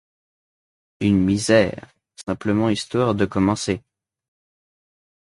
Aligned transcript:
Une 0.99 1.19
misère, 1.23 1.85
simplement 2.25 2.69
histoire 2.69 3.13
de 3.13 3.25
commencer. 3.25 3.83